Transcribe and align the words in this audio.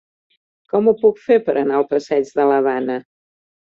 Com 0.73 0.87
ho 0.87 0.93
puc 1.01 1.21
fer 1.27 1.37
per 1.49 1.55
anar 1.63 1.77
al 1.81 1.87
passeig 1.93 2.33
de 2.41 2.47
l'Havana? 2.53 2.97